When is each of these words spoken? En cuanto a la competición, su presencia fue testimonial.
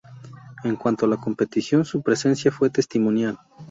En 0.63 0.77
cuanto 0.77 1.05
a 1.05 1.09
la 1.09 1.17
competición, 1.17 1.85
su 1.85 2.01
presencia 2.01 2.49
fue 2.51 2.71
testimonial. 2.71 3.37